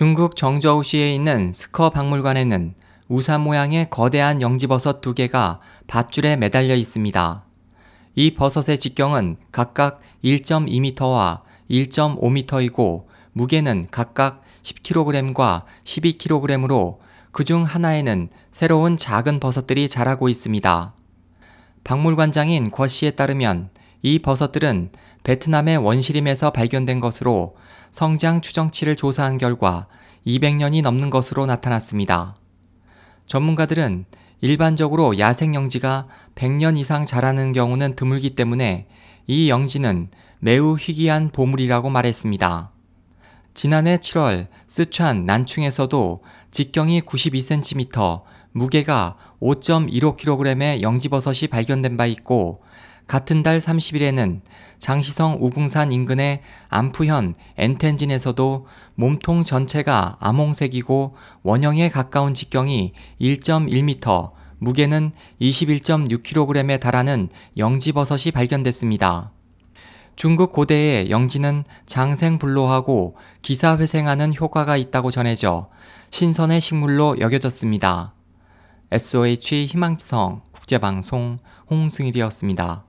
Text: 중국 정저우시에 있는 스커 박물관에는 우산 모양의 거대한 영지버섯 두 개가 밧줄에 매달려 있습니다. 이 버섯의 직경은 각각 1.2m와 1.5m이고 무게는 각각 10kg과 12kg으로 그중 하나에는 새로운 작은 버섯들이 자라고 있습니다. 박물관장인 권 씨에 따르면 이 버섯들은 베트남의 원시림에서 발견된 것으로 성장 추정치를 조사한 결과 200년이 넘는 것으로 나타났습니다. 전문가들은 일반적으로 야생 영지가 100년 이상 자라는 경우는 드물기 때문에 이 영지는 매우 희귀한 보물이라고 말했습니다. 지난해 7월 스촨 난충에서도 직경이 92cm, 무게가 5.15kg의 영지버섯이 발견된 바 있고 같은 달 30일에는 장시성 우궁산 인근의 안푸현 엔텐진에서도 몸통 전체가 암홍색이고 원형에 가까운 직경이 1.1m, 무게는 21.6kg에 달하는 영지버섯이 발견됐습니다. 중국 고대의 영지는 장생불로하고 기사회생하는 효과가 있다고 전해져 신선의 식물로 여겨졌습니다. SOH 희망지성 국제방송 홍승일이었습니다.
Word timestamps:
중국 0.00 0.34
정저우시에 0.34 1.14
있는 1.14 1.52
스커 1.52 1.90
박물관에는 1.90 2.72
우산 3.08 3.42
모양의 3.42 3.90
거대한 3.90 4.40
영지버섯 4.40 5.02
두 5.02 5.12
개가 5.12 5.60
밧줄에 5.88 6.36
매달려 6.36 6.74
있습니다. 6.74 7.44
이 8.14 8.34
버섯의 8.34 8.78
직경은 8.78 9.36
각각 9.52 10.00
1.2m와 10.24 11.40
1.5m이고 11.70 13.04
무게는 13.32 13.88
각각 13.90 14.42
10kg과 14.62 15.64
12kg으로 15.84 16.96
그중 17.30 17.64
하나에는 17.64 18.30
새로운 18.50 18.96
작은 18.96 19.38
버섯들이 19.38 19.86
자라고 19.86 20.30
있습니다. 20.30 20.94
박물관장인 21.84 22.70
권 22.70 22.88
씨에 22.88 23.10
따르면 23.10 23.68
이 24.02 24.18
버섯들은 24.18 24.90
베트남의 25.24 25.78
원시림에서 25.78 26.50
발견된 26.50 27.00
것으로 27.00 27.56
성장 27.90 28.40
추정치를 28.40 28.96
조사한 28.96 29.38
결과 29.38 29.86
200년이 30.26 30.82
넘는 30.82 31.10
것으로 31.10 31.46
나타났습니다. 31.46 32.34
전문가들은 33.26 34.06
일반적으로 34.40 35.18
야생 35.18 35.54
영지가 35.54 36.06
100년 36.34 36.78
이상 36.78 37.04
자라는 37.04 37.52
경우는 37.52 37.94
드물기 37.94 38.34
때문에 38.34 38.86
이 39.26 39.50
영지는 39.50 40.08
매우 40.38 40.76
희귀한 40.78 41.30
보물이라고 41.30 41.90
말했습니다. 41.90 42.70
지난해 43.52 43.98
7월 43.98 44.46
스촨 44.66 45.26
난충에서도 45.26 46.22
직경이 46.50 47.02
92cm, 47.02 48.22
무게가 48.52 49.16
5.15kg의 49.42 50.80
영지버섯이 50.80 51.48
발견된 51.48 51.96
바 51.96 52.06
있고 52.06 52.62
같은 53.10 53.42
달 53.42 53.58
30일에는 53.58 54.40
장시성 54.78 55.38
우궁산 55.40 55.90
인근의 55.90 56.42
안푸현 56.68 57.34
엔텐진에서도 57.56 58.68
몸통 58.94 59.42
전체가 59.42 60.16
암홍색이고 60.20 61.16
원형에 61.42 61.88
가까운 61.88 62.34
직경이 62.34 62.92
1.1m, 63.20 64.30
무게는 64.58 65.10
21.6kg에 65.40 66.78
달하는 66.78 67.28
영지버섯이 67.56 68.30
발견됐습니다. 68.30 69.32
중국 70.14 70.52
고대의 70.52 71.10
영지는 71.10 71.64
장생불로하고 71.86 73.16
기사회생하는 73.42 74.36
효과가 74.36 74.76
있다고 74.76 75.10
전해져 75.10 75.68
신선의 76.10 76.60
식물로 76.60 77.18
여겨졌습니다. 77.18 78.14
SOH 78.92 79.66
희망지성 79.66 80.42
국제방송 80.52 81.38
홍승일이었습니다. 81.68 82.84